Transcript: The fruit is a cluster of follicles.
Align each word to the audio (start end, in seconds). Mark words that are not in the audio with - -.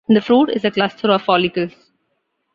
The 0.09 0.19
fruit 0.19 0.49
is 0.49 0.65
a 0.65 0.71
cluster 0.71 1.09
of 1.11 1.21
follicles. 1.21 1.75